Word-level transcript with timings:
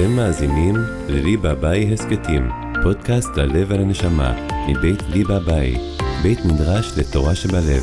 אתם 0.00 0.16
מאזינים 0.16 0.74
לליבה 1.08 1.54
ביי 1.54 1.94
הסכתים, 1.94 2.50
פודקאסט 2.82 3.28
ללב 3.36 3.66
ולנשמה, 3.70 4.46
מבית 4.68 5.02
ליבה 5.08 5.38
ביי, 5.40 5.76
בית 6.22 6.38
מדרש 6.44 6.98
לתורה 6.98 7.34
שבלב. 7.34 7.82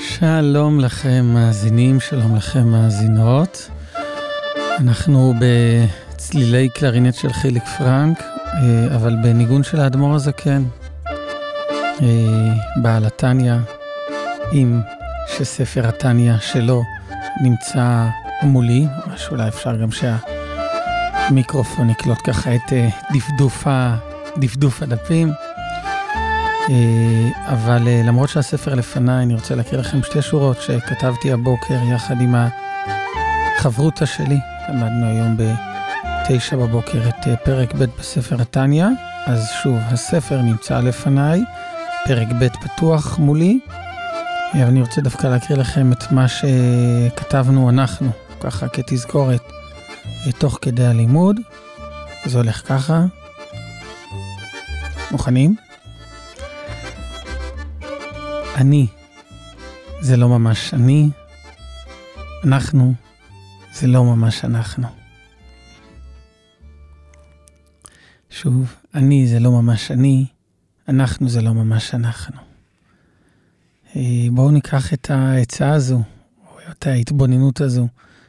שלום 0.00 0.80
לכם 0.80 1.24
מאזינים, 1.34 2.00
שלום 2.00 2.36
לכם 2.36 2.66
מאזינות. 2.66 3.70
אנחנו 4.78 5.34
בצלילי 6.18 6.68
קלרינט 6.68 7.14
של 7.14 7.32
חיליק 7.32 7.62
פרנק, 7.78 8.22
אה, 8.22 8.96
אבל 8.96 9.16
בניגון 9.22 9.62
של 9.62 9.80
האדמו"ר 9.80 10.14
הזקן, 10.14 10.64
אה, 12.02 12.54
בעל 12.82 13.06
התניא, 13.06 13.54
עם 14.52 14.80
שספר 15.36 15.88
התניא 15.88 16.38
שלו 16.38 16.82
נמצא 17.42 18.06
מולי, 18.42 18.86
ממש 19.06 19.28
אולי 19.30 19.48
אפשר 19.48 19.76
גם 19.76 19.88
שהמיקרופון 19.90 21.90
יקלוט 21.90 22.18
ככה 22.24 22.54
את 22.54 22.72
אה, 22.72 22.88
דפדוף, 23.14 23.66
דפדוף 24.38 24.82
הדפים. 24.82 25.32
אבל 27.46 27.88
למרות 28.04 28.28
שהספר 28.28 28.74
לפניי, 28.74 29.22
אני 29.22 29.34
רוצה 29.34 29.54
להקריא 29.54 29.80
לכם 29.80 30.02
שתי 30.02 30.22
שורות 30.22 30.60
שכתבתי 30.60 31.32
הבוקר 31.32 31.78
יחד 31.94 32.20
עם 32.20 32.34
החברותא 33.58 34.06
שלי, 34.06 34.38
למדנו 34.68 35.06
היום 35.06 35.36
ב-9 36.28 36.56
בבוקר 36.56 37.08
את 37.08 37.26
אה, 37.26 37.36
פרק 37.36 37.74
ב' 37.74 37.84
בספר 37.98 38.42
התניא, 38.42 38.86
אז 39.26 39.48
שוב, 39.62 39.76
הספר 39.78 40.42
נמצא 40.42 40.80
לפניי, 40.80 41.40
פרק 42.06 42.28
ב' 42.40 42.48
פתוח 42.48 43.18
מולי, 43.18 43.58
ואני 44.54 44.80
רוצה 44.80 45.00
דווקא 45.00 45.26
להקריא 45.26 45.58
לכם 45.58 45.92
את 45.92 46.12
מה 46.12 46.26
שכתבנו 46.28 47.70
אנחנו, 47.70 48.10
ככה 48.40 48.68
כתזכורת, 48.68 49.42
אה, 50.26 50.32
תוך 50.32 50.58
כדי 50.62 50.86
הלימוד. 50.86 51.36
זה 52.24 52.38
הולך 52.38 52.68
ככה. 52.68 53.04
מוכנים? 55.10 55.56
אני 58.54 58.86
זה 60.00 60.16
לא 60.16 60.28
ממש 60.28 60.74
אני, 60.74 61.10
אנחנו 62.44 62.94
זה 63.72 63.86
לא 63.86 64.04
ממש 64.04 64.44
אנחנו. 64.44 64.97
שוב, 68.42 68.74
אני 68.94 69.26
זה 69.26 69.40
לא 69.40 69.52
ממש 69.52 69.90
אני, 69.90 70.26
אנחנו 70.88 71.28
זה 71.28 71.42
לא 71.42 71.54
ממש 71.54 71.94
אנחנו. 71.94 72.36
אה, 73.96 74.26
בואו 74.32 74.50
ניקח 74.50 74.92
את 74.92 75.10
העצה 75.10 75.72
הזו, 75.72 76.02
או 76.46 76.58
את 76.70 76.86
ההתבוננות 76.86 77.60
הזו, 77.60 77.88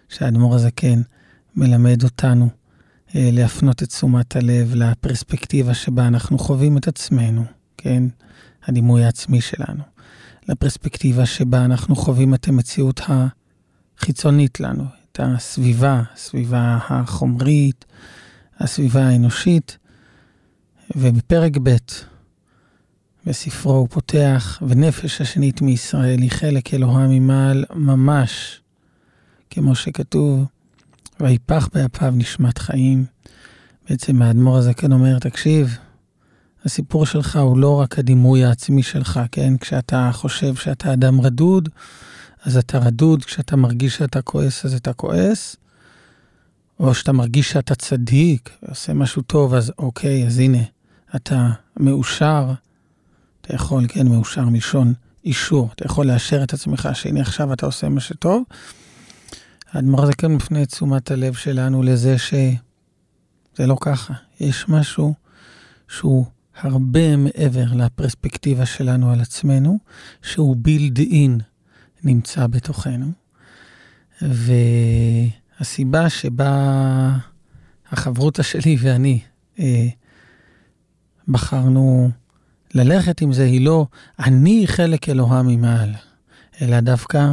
שהאדמו"ר 0.09 0.55
הזקן 0.55 1.01
מלמד 1.55 2.03
אותנו 2.03 2.49
אה, 3.15 3.29
להפנות 3.33 3.83
את 3.83 3.89
תשומת 3.89 4.35
הלב 4.35 4.75
לפרספקטיבה 4.75 5.73
שבה 5.73 6.07
אנחנו 6.07 6.39
חווים 6.39 6.77
את 6.77 6.87
עצמנו, 6.87 7.43
כן? 7.77 8.03
הדימוי 8.63 9.03
העצמי 9.03 9.41
שלנו. 9.41 9.83
לפרספקטיבה 10.47 11.25
שבה 11.25 11.65
אנחנו 11.65 11.95
חווים 11.95 12.33
את 12.33 12.47
המציאות 12.47 13.01
החיצונית 13.97 14.59
לנו, 14.59 14.83
את 15.11 15.19
הסביבה, 15.23 16.01
הסביבה 16.13 16.77
החומרית, 16.89 17.85
הסביבה 18.59 19.07
האנושית. 19.07 19.77
ובפרק 20.95 21.57
ב' 21.63 21.75
בספרו 23.25 23.73
הוא 23.73 23.87
פותח, 23.91 24.61
ונפש 24.67 25.21
השנית 25.21 25.61
מישראל 25.61 26.19
היא 26.19 26.31
חלק 26.31 26.73
אלוהה 26.73 27.07
ממעל 27.07 27.65
ממש, 27.75 28.61
כמו 29.49 29.75
שכתוב, 29.75 30.45
ויפח 31.19 31.69
באפיו 31.73 32.13
נשמת 32.15 32.57
חיים. 32.57 33.05
בעצם 33.89 34.21
האדמו"ר 34.21 34.57
הזה 34.57 34.71
אומר, 34.91 35.19
תקשיב, 35.19 35.77
הסיפור 36.65 37.05
שלך 37.05 37.35
הוא 37.35 37.57
לא 37.57 37.79
רק 37.79 37.99
הדימוי 37.99 38.45
העצמי 38.45 38.83
שלך, 38.83 39.19
כן? 39.31 39.57
כשאתה 39.57 40.09
חושב 40.13 40.55
שאתה 40.55 40.93
אדם 40.93 41.21
רדוד, 41.21 41.69
אז 42.43 42.57
אתה 42.57 42.77
רדוד, 42.77 43.25
כשאתה 43.25 43.55
מרגיש 43.55 43.97
שאתה 43.97 44.21
כועס, 44.21 44.65
אז 44.65 44.73
אתה 44.73 44.93
כועס. 44.93 45.55
או 46.79 46.93
שאתה 46.93 47.11
מרגיש 47.11 47.51
שאתה 47.51 47.75
צדיק, 47.75 48.49
עושה 48.69 48.93
משהו 48.93 49.21
טוב, 49.21 49.53
אז 49.53 49.71
אוקיי, 49.77 50.27
אז 50.27 50.39
הנה, 50.39 50.63
אתה 51.15 51.49
מאושר. 51.77 52.53
אתה 53.41 53.55
יכול, 53.55 53.85
כן, 53.87 54.07
מאושר 54.07 54.45
מלשון 54.45 54.93
אישור. 55.25 55.69
אתה 55.75 55.85
יכול 55.85 56.07
לאשר 56.07 56.43
את 56.43 56.53
עצמך 56.53 56.89
שהנה 56.93 57.21
עכשיו 57.21 57.53
אתה 57.53 57.65
עושה 57.65 57.89
מה 57.89 57.99
שטוב. 57.99 58.43
האדמו"ר 59.71 60.03
הזה 60.03 60.13
כן 60.13 60.31
מפנה 60.31 60.63
את 60.63 60.67
תשומת 60.67 61.11
הלב 61.11 61.33
שלנו 61.33 61.83
לזה 61.83 62.17
שזה 62.17 63.67
לא 63.67 63.77
ככה. 63.81 64.13
יש 64.39 64.69
משהו 64.69 65.13
שהוא 65.87 66.25
הרבה 66.61 67.17
מעבר 67.17 67.65
לפרספקטיבה 67.73 68.65
שלנו 68.65 69.11
על 69.11 69.21
עצמנו, 69.21 69.79
שהוא 70.21 70.55
בילד 70.59 70.99
אין 70.99 71.39
נמצא 72.03 72.47
בתוכנו. 72.47 73.11
והסיבה 74.21 76.09
שבה 76.09 77.17
החברותא 77.91 78.43
שלי 78.43 78.77
ואני 78.79 79.19
אה, 79.59 79.87
בחרנו 81.29 82.09
ללכת 82.73 83.21
עם 83.21 83.33
זה 83.33 83.43
היא 83.43 83.65
לא 83.65 83.85
אני 84.19 84.63
חלק 84.67 85.09
אלוהה 85.09 85.43
ממעל, 85.43 85.89
אלא 86.61 86.79
דווקא 86.79 87.31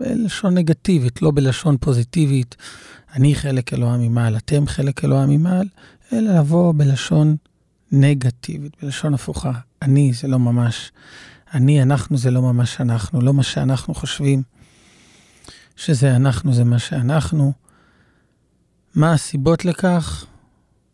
בלשון 0.00 0.54
נגטיבית, 0.54 1.22
לא 1.22 1.30
בלשון 1.34 1.76
פוזיטיבית, 1.80 2.56
אני 3.14 3.34
חלק 3.34 3.74
אלוהה 3.74 3.96
ממעל, 3.96 4.36
אתם 4.36 4.66
חלק 4.66 5.04
אלוהה 5.04 5.26
ממעל, 5.26 5.66
אלא 6.12 6.38
לבוא 6.38 6.74
בלשון 6.76 7.36
נגטיבית, 7.92 8.72
בלשון 8.82 9.14
הפוכה. 9.14 9.52
אני 9.82 10.12
זה 10.12 10.28
לא 10.28 10.38
ממש 10.38 10.92
אני, 11.54 11.82
אנחנו 11.82 12.18
זה 12.18 12.30
לא 12.30 12.42
ממש 12.42 12.80
אנחנו, 12.80 13.20
לא 13.20 13.34
מה 13.34 13.42
שאנחנו 13.42 13.94
חושבים 13.94 14.42
שזה 15.76 16.16
אנחנו 16.16 16.52
זה 16.52 16.64
מה 16.64 16.78
שאנחנו. 16.78 17.52
מה 18.94 19.12
הסיבות 19.12 19.64
לכך? 19.64 20.26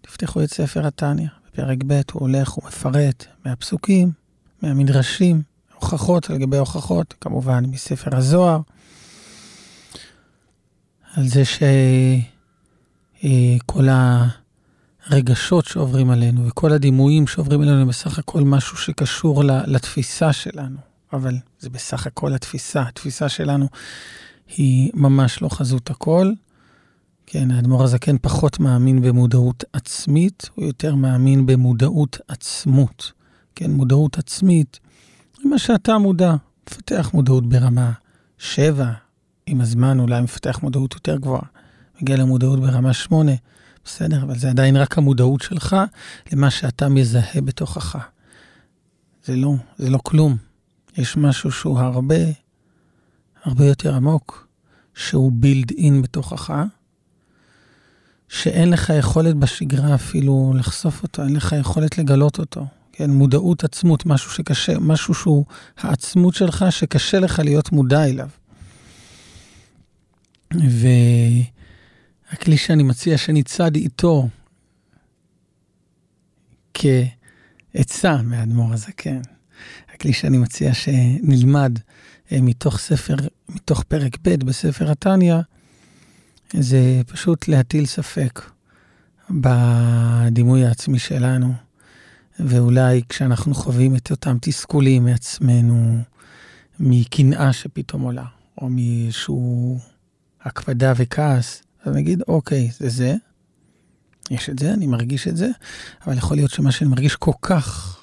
תפתחו 0.01 0.43
את 0.43 0.51
ספר 0.51 0.87
התניא, 0.87 1.29
בפרק 1.57 1.79
ב' 1.87 2.01
הוא 2.13 2.21
הולך, 2.21 2.49
הוא 2.49 2.65
מפרט 2.67 3.27
מהפסוקים, 3.45 4.11
מהמדרשים, 4.63 5.43
הוכחות 5.75 6.31
על 6.31 6.39
גבי 6.39 6.57
הוכחות, 6.57 7.15
כמובן 7.21 7.65
מספר 7.67 8.17
הזוהר, 8.17 8.61
על 11.15 11.29
זה 11.29 11.43
שכל 13.65 13.89
ה... 13.89 14.29
הרגשות 15.07 15.65
שעוברים 15.65 16.11
עלינו 16.11 16.47
וכל 16.47 16.73
הדימויים 16.73 17.27
שעוברים 17.27 17.61
עלינו 17.61 17.81
הם 17.81 17.89
בסך 17.89 18.19
הכל 18.19 18.41
משהו 18.41 18.77
שקשור 18.77 19.45
לתפיסה 19.45 20.33
שלנו, 20.33 20.79
אבל 21.13 21.37
זה 21.59 21.71
בסך 21.71 22.07
הכל 22.07 22.35
התפיסה. 22.35 22.83
התפיסה 22.83 23.29
שלנו 23.29 23.69
היא 24.57 24.91
ממש 24.95 25.43
לא 25.43 25.49
חזות 25.49 25.91
הכל. 25.91 26.33
כן, 27.27 27.51
האדמו"ר 27.51 27.85
הזקן 27.85 28.17
פחות 28.19 28.61
מאמין 28.61 29.03
במודעות 29.03 29.65
עצמית, 29.73 30.51
הוא 30.55 30.65
יותר 30.65 30.95
מאמין 30.95 31.47
במודעות 31.47 32.19
עצמות. 32.29 33.13
כן, 33.55 33.71
מודעות 33.71 34.19
עצמית, 34.19 34.81
מה 35.45 35.59
שאתה 35.59 35.99
מודע, 35.99 36.35
מפתח 36.67 37.11
מודעות 37.15 37.49
ברמה 37.49 37.93
7, 38.39 38.93
עם 39.47 39.61
הזמן 39.61 40.01
אולי 40.01 40.21
מפתח 40.21 40.59
מודעות 40.63 40.95
יותר 40.95 41.17
גבוהה, 41.17 41.43
מגיע 42.01 42.17
למודעות 42.17 42.61
ברמה 42.61 42.93
8. 42.93 43.33
בסדר, 43.85 44.23
אבל 44.23 44.39
זה 44.39 44.51
עדיין 44.51 44.77
רק 44.77 44.99
המודעות 44.99 45.41
שלך 45.43 45.77
למה 46.33 46.51
שאתה 46.51 46.89
מזהה 46.89 47.41
בתוכך. 47.45 47.99
זה 49.25 49.37
לא, 49.37 49.55
זה 49.79 49.91
לא 49.91 49.99
כלום. 50.03 50.37
יש 50.97 51.17
משהו 51.17 51.53
שהוא 51.53 51.79
הרבה, 51.79 52.15
הרבה 53.45 53.65
יותר 53.65 53.95
עמוק, 53.95 54.49
שהוא 54.95 55.33
בילד 55.35 55.71
אין 55.71 56.03
בתוכך, 56.03 56.63
שאין 58.29 58.71
לך 58.71 58.93
יכולת 58.99 59.37
בשגרה 59.37 59.95
אפילו 59.95 60.53
לחשוף 60.57 61.03
אותו, 61.03 61.23
אין 61.23 61.37
לך 61.37 61.55
יכולת 61.61 61.99
לגלות 61.99 62.39
אותו. 62.39 62.67
כן, 62.93 63.11
מודעות 63.11 63.65
עצמות, 63.65 64.07
משהו 64.07 64.31
שקשה, 64.31 64.79
משהו 64.79 65.15
שהוא 65.15 65.45
העצמות 65.79 66.35
שלך, 66.35 66.65
שקשה 66.71 67.19
לך 67.19 67.39
להיות 67.39 67.73
מודע 67.73 68.05
אליו. 68.05 68.29
ו... 70.55 70.87
הכלי 72.31 72.57
שאני 72.57 72.83
מציע 72.83 73.19
שנצעד 73.19 73.77
איתו 73.77 74.29
כעצה 76.75 78.23
מאדמו"ר 78.23 78.73
הזקן. 78.73 79.21
הכלי 79.95 80.13
שאני 80.13 80.39
מציע 80.39 80.75
שנלמד 80.75 81.79
אה, 82.33 82.41
מתוך 82.41 82.79
ספר, 82.79 83.17
מתוך 83.49 83.83
פרק 83.83 84.17
ב' 84.23 84.45
בספר 84.45 84.91
התניא, 84.91 85.37
זה 86.53 87.01
פשוט 87.07 87.49
להטיל 87.49 87.87
ספק. 87.87 88.41
בדימוי 89.31 90.65
העצמי 90.65 90.99
שלנו, 90.99 91.55
ואולי 92.41 93.03
כשאנחנו 93.09 93.55
חווים 93.55 93.97
את 93.97 94.11
אותם 94.11 94.37
תסכולים 94.41 95.05
מעצמנו, 95.05 95.99
מקנאה 96.81 97.53
שפתאום 97.53 98.03
עולה, 98.03 98.25
או 98.61 98.69
מאיזשהו 98.69 99.79
הקפדה 100.43 100.93
וכעס, 100.97 101.63
אז 101.85 101.95
נגיד, 101.95 102.23
אוקיי, 102.29 102.71
זה 102.79 102.89
זה, 102.89 103.15
יש 104.31 104.51
את 104.51 104.59
זה, 104.59 104.73
אני 104.73 104.87
מרגיש 104.87 105.29
את 105.29 105.37
זה, 105.37 105.49
אבל 106.07 106.17
יכול 106.17 106.37
להיות 106.37 106.51
שמה 106.51 106.73
שאני 106.73 106.91
מרגיש 106.91 107.17
כל 107.17 107.33
כך 107.43 107.99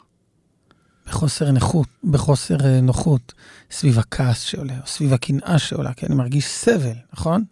בחוסר 1.08 1.52
נכות, 1.52 1.88
בחוסר 2.04 2.66
אה, 2.66 2.82
נוחות, 2.82 3.34
סביב 3.72 4.00
הכעס 4.00 4.42
שעולה, 4.42 4.80
או 4.82 4.88
סביב 4.88 5.14
הקנאה 5.14 5.60
שעולה, 5.60 5.94
כי 5.94 6.06
אני 6.06 6.16
מרגיש 6.16 6.48
סבל, 6.48 6.96
נכון? 7.14 7.44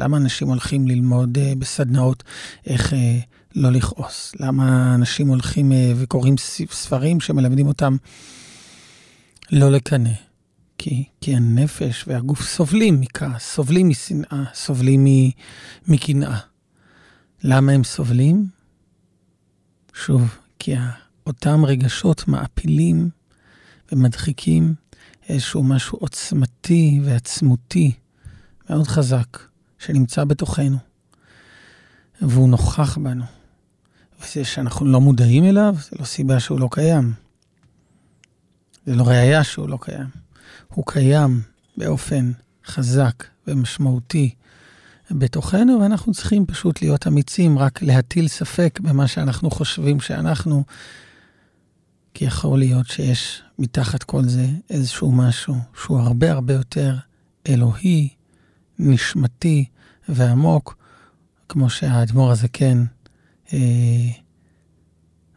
למה 0.00 0.16
אנשים 0.16 0.48
הולכים 0.48 0.88
ללמוד 0.88 1.38
uh, 1.38 1.58
בסדנאות 1.58 2.24
איך 2.66 2.92
uh, 2.92 2.96
לא 3.54 3.70
לכעוס? 3.72 4.32
למה 4.40 4.94
אנשים 4.94 5.28
הולכים 5.28 5.72
uh, 5.72 5.74
וקוראים 5.96 6.34
ספרים 6.70 7.20
שמלמדים 7.20 7.66
אותם 7.66 7.96
לא 9.52 9.70
לקנא? 9.70 10.10
כי, 10.78 11.04
כי 11.20 11.36
הנפש 11.36 12.04
והגוף 12.06 12.42
סובלים 12.42 13.00
מכעס, 13.00 13.54
סובלים 13.54 13.88
משנאה, 13.88 14.44
סובלים 14.54 15.06
מקנאה. 15.88 16.38
למה 17.44 17.72
הם 17.72 17.84
סובלים? 17.84 18.46
שוב, 19.94 20.36
כי 20.58 20.74
אותם 21.26 21.64
רגשות 21.64 22.28
מעפילים 22.28 23.10
ומדחיקים 23.92 24.74
איזשהו 25.28 25.62
משהו 25.62 25.98
עוצמתי 25.98 27.00
ועצמותי 27.04 27.92
מאוד 28.70 28.86
חזק 28.86 29.49
שנמצא 29.80 30.24
בתוכנו, 30.24 30.76
והוא 32.22 32.48
נוכח 32.48 32.98
בנו. 32.98 33.24
וזה 34.20 34.44
שאנחנו 34.44 34.86
לא 34.86 35.00
מודעים 35.00 35.44
אליו, 35.44 35.76
זה 35.78 35.96
לא 35.98 36.04
סיבה 36.04 36.40
שהוא 36.40 36.60
לא 36.60 36.68
קיים. 36.70 37.12
זה 38.86 38.94
לא 38.94 39.02
ראייה 39.02 39.44
שהוא 39.44 39.68
לא 39.68 39.78
קיים. 39.80 40.06
הוא 40.68 40.84
קיים 40.86 41.42
באופן 41.76 42.32
חזק 42.66 43.24
ומשמעותי 43.46 44.34
בתוכנו, 45.10 45.80
ואנחנו 45.80 46.12
צריכים 46.12 46.46
פשוט 46.46 46.82
להיות 46.82 47.06
אמיצים, 47.06 47.58
רק 47.58 47.82
להטיל 47.82 48.28
ספק 48.28 48.78
במה 48.82 49.08
שאנחנו 49.08 49.50
חושבים 49.50 50.00
שאנחנו, 50.00 50.64
כי 52.14 52.24
יכול 52.24 52.58
להיות 52.58 52.86
שיש 52.86 53.42
מתחת 53.58 54.02
כל 54.02 54.24
זה 54.24 54.46
איזשהו 54.70 55.12
משהו 55.12 55.54
שהוא 55.74 55.98
הרבה 55.98 56.32
הרבה 56.32 56.54
יותר 56.54 56.96
אלוהי, 57.48 58.08
נשמתי 58.80 59.64
ועמוק, 60.08 60.76
כמו 61.48 61.70
שהאדמו"ר 61.70 62.30
הזה 62.30 62.48
כן 62.48 62.78
אה, 63.52 64.08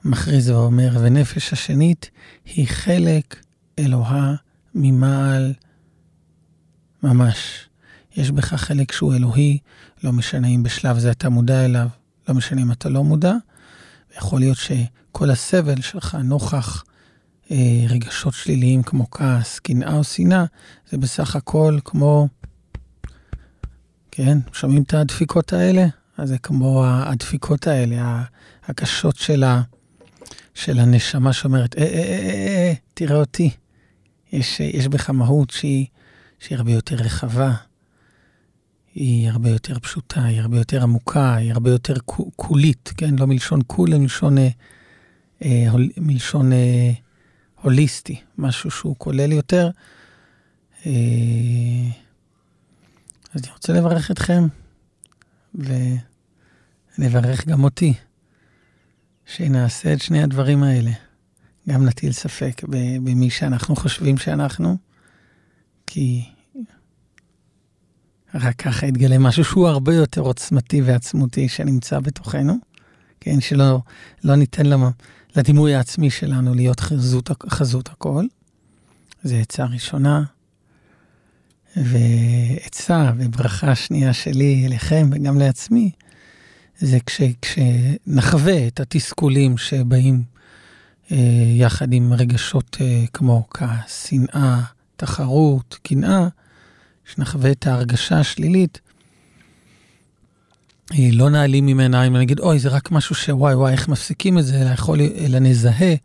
מכריז 0.05 0.49
ואומר, 0.49 0.97
ונפש 1.01 1.53
השנית 1.53 2.09
היא 2.45 2.67
חלק 2.67 3.43
אלוהה 3.79 4.35
ממעל 4.75 5.53
ממש. 7.03 7.69
יש 8.15 8.31
בך 8.31 8.53
חלק 8.53 8.91
שהוא 8.91 9.13
אלוהי, 9.13 9.57
לא 10.03 10.11
משנה 10.11 10.47
אם 10.47 10.63
בשלב 10.63 10.99
זה 10.99 11.11
אתה 11.11 11.29
מודע 11.29 11.65
אליו, 11.65 11.87
לא 12.29 12.35
משנה 12.35 12.61
אם 12.61 12.71
אתה 12.71 12.89
לא 12.89 13.03
מודע. 13.03 13.33
יכול 14.17 14.39
להיות 14.39 14.57
שכל 14.57 15.29
הסבל 15.29 15.81
שלך 15.81 16.17
נוכח 16.23 16.83
אה, 17.51 17.85
רגשות 17.89 18.33
שליליים 18.33 18.83
כמו 18.83 19.11
כעס, 19.11 19.59
קנאה 19.59 19.93
או 19.93 20.03
שנאה, 20.03 20.45
זה 20.89 20.97
בסך 20.97 21.35
הכל 21.35 21.79
כמו, 21.85 22.27
כן, 24.15 24.37
שומעים 24.53 24.83
את 24.83 24.93
הדפיקות 24.93 25.53
האלה? 25.53 25.85
אז 26.17 26.29
זה 26.29 26.37
כמו 26.37 26.85
הדפיקות 26.85 27.67
האלה, 27.67 28.23
הקשות 28.65 29.15
של, 29.15 29.43
ה, 29.43 29.61
של 30.53 30.79
הנשמה 30.79 31.33
שאומרת, 31.33 31.77
אה, 31.77 31.83
אה, 31.83 31.89
אה, 31.89 32.19
אה, 32.29 32.47
אה, 32.47 32.73
תראה 32.93 33.15
אותי. 33.15 33.49
יש, 34.31 34.59
יש 34.59 34.87
בך 34.87 35.09
מהות 35.09 35.49
שהיא, 35.49 35.85
שהיא 36.39 36.57
הרבה 36.57 36.71
יותר 36.71 36.95
רחבה, 36.95 37.53
היא 38.95 39.29
הרבה 39.29 39.49
יותר 39.49 39.79
פשוטה, 39.79 40.23
היא 40.23 40.41
הרבה 40.41 40.57
יותר 40.57 40.83
עמוקה, 40.83 41.35
היא 41.35 41.51
הרבה 41.51 41.69
יותר 41.69 41.93
קולית, 42.35 42.93
כן? 42.97 43.15
לא 43.19 43.27
מלשון 43.27 43.61
קול, 43.61 43.89
אלא 43.89 43.99
מלשון, 43.99 44.37
אה, 44.37 44.49
אה, 45.43 45.67
מלשון 45.97 46.53
אה, 46.53 46.91
הוליסטי, 47.61 48.21
משהו 48.37 48.71
שהוא 48.71 48.95
כולל 48.97 49.31
יותר. 49.31 49.69
אה, 50.85 52.03
אז 53.33 53.41
אני 53.43 53.51
רוצה 53.51 53.73
לברך 53.73 54.11
אתכם, 54.11 54.43
ולברך 55.55 57.47
גם 57.47 57.63
אותי, 57.63 57.93
שנעשה 59.25 59.93
את 59.93 60.01
שני 60.01 60.23
הדברים 60.23 60.63
האלה. 60.63 60.91
גם 61.69 61.85
נטיל 61.85 62.11
ספק 62.11 62.61
במי 63.03 63.29
שאנחנו 63.29 63.75
חושבים 63.75 64.17
שאנחנו, 64.17 64.77
כי 65.87 66.25
רק 68.33 68.55
ככה 68.55 68.87
יתגלה 68.87 69.17
משהו 69.17 69.43
שהוא 69.43 69.67
הרבה 69.67 69.93
יותר 69.93 70.21
עוצמתי 70.21 70.81
ועצמותי 70.81 71.49
שנמצא 71.49 71.99
בתוכנו, 71.99 72.57
כן, 73.19 73.41
שלא 73.41 73.79
לא 74.23 74.35
ניתן 74.35 74.65
למה, 74.65 74.89
לדימוי 75.35 75.75
העצמי 75.75 76.09
שלנו 76.09 76.53
להיות 76.53 76.79
חזות, 76.79 77.29
חזות 77.49 77.89
הכל. 77.89 78.25
זה 79.23 79.37
עצה 79.37 79.65
ראשונה. 79.65 80.23
ועצה 81.75 83.11
וברכה 83.17 83.75
שנייה 83.75 84.13
שלי 84.13 84.63
אליכם 84.65 85.09
וגם 85.11 85.39
לעצמי, 85.39 85.91
זה 86.79 86.97
כש, 87.05 87.21
כשנחווה 87.41 88.67
את 88.67 88.79
התסכולים 88.79 89.57
שבאים 89.57 90.23
אה, 91.11 91.17
יחד 91.55 91.93
עם 91.93 92.13
רגשות 92.13 92.77
אה, 92.81 93.03
כמו 93.13 93.47
כעס, 93.49 94.07
שנאה, 94.09 94.61
תחרות, 94.95 95.79
קנאה, 95.83 96.27
שנחווה 97.05 97.51
את 97.51 97.67
ההרגשה 97.67 98.19
השלילית, 98.19 98.81
אה, 100.91 101.09
לא 101.11 101.29
נעלים 101.29 101.65
ממנה 101.65 102.07
אם 102.07 102.15
נגיד, 102.15 102.39
אוי, 102.39 102.59
זה 102.59 102.69
רק 102.69 102.91
משהו 102.91 103.15
שוואי 103.15 103.55
וואי, 103.55 103.71
איך 103.71 103.87
מפסיקים 103.87 104.37
את 104.37 104.45
זה, 104.45 104.61
אלא 104.61 104.69
יכול, 104.69 105.01
אלא 105.01 105.39
נזהה 105.39 105.95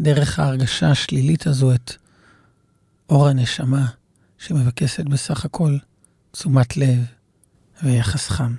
דרך 0.00 0.38
ההרגשה 0.38 0.90
השלילית 0.90 1.46
הזו 1.46 1.74
את 1.74 1.92
אור 3.10 3.28
הנשמה, 3.28 3.86
שמבקשת 4.42 5.04
בסך 5.04 5.44
הכל 5.44 5.76
תשומת 6.30 6.76
לב 6.76 7.04
ויחס 7.82 8.28
חם. 8.28 8.54